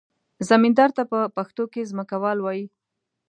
زمیندار 0.49 0.89
ته 0.97 1.03
په 1.11 1.19
پښتو 1.35 1.63
کې 1.73 1.89
ځمکوال 1.91 2.37
وایي. 2.41 2.65